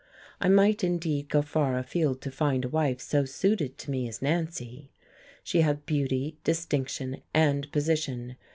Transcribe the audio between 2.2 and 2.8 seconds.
to find a